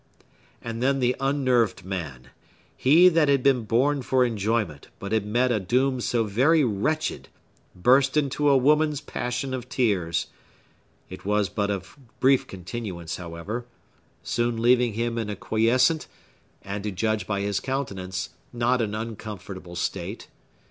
[0.63, 5.59] And then the unnerved man—he that had been born for enjoyment, but had met a
[5.59, 10.25] doom so very wretched—burst into a woman's passion of tears.
[11.07, 13.67] It was but of brief continuance, however;
[14.23, 16.07] soon leaving him in a quiescent,
[16.63, 20.29] and, to judge by his countenance, not an uncomfortable state.